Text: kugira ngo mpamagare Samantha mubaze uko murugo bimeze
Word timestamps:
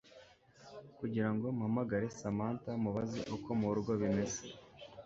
kugira 0.99 1.29
ngo 1.35 1.45
mpamagare 1.57 2.07
Samantha 2.19 2.71
mubaze 2.83 3.19
uko 3.35 3.49
murugo 3.59 3.91
bimeze 4.01 4.41